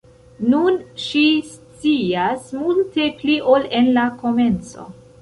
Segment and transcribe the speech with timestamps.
[0.53, 1.21] Nun ŝi
[1.51, 4.93] scias multe pli ol en la komenco.